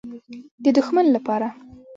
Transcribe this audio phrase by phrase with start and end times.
[0.63, 1.49] _د دښمن له پاره.